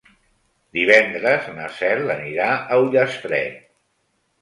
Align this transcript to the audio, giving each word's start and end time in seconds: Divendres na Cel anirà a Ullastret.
Divendres 0.77 1.51
na 1.59 1.69
Cel 1.81 2.03
anirà 2.17 2.51
a 2.79 2.83
Ullastret. 2.89 3.73